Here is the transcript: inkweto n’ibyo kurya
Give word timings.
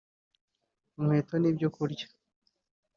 inkweto 0.97 1.35
n’ibyo 1.39 1.67
kurya 1.75 2.05